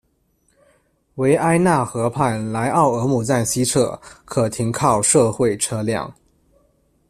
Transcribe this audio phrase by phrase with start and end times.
[1.17, 6.11] 维埃纳河畔莱奥尔姆站西侧可停靠社会车辆。